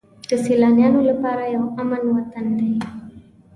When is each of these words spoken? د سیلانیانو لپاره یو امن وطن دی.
د 0.29 0.31
سیلانیانو 0.45 0.99
لپاره 1.09 1.43
یو 1.55 1.65
امن 1.81 2.03
وطن 2.15 2.45
دی. 2.59 2.73